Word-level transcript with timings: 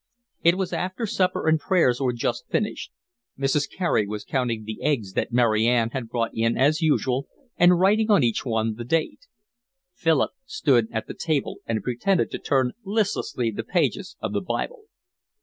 It 0.41 0.57
was 0.57 0.73
after 0.73 1.05
supper 1.05 1.47
and 1.47 1.59
prayers 1.59 2.01
were 2.01 2.11
just 2.11 2.49
finished. 2.49 2.91
Mrs. 3.37 3.69
Carey 3.69 4.07
was 4.07 4.25
counting 4.25 4.63
the 4.65 4.81
eggs 4.81 5.13
that 5.13 5.31
Mary 5.31 5.67
Ann 5.67 5.91
had 5.91 6.09
brought 6.09 6.31
in 6.33 6.57
as 6.57 6.81
usual 6.81 7.27
and 7.55 7.79
writing 7.79 8.09
on 8.09 8.23
each 8.23 8.43
one 8.43 8.73
the 8.73 8.83
date. 8.83 9.27
Philip 9.93 10.31
stood 10.47 10.87
at 10.91 11.05
the 11.05 11.13
table 11.13 11.57
and 11.67 11.83
pretended 11.83 12.31
to 12.31 12.39
turn 12.39 12.71
listlessly 12.83 13.51
the 13.51 13.63
pages 13.63 14.17
of 14.19 14.33
the 14.33 14.41
Bible. 14.41 14.85